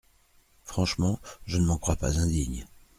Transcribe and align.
Franchement, 0.63 1.19
je 1.45 1.59
ne 1.59 1.65
m’en 1.67 1.77
crois 1.77 1.95
pas 1.95 2.19
indigne… 2.19 2.65